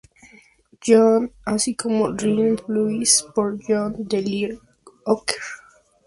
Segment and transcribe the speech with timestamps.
[0.81, 4.59] Johnson", así como "Rollin' Blues", por John Lee
[5.05, 5.37] Hooker.